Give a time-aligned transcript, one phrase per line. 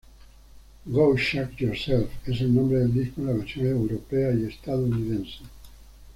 [0.91, 5.41] Go Chuck Yourself es el nombre del disco en la versión europea y estadounidense.